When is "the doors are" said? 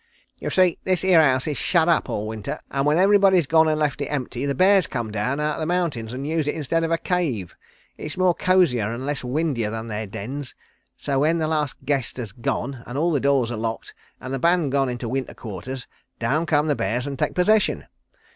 13.11-13.57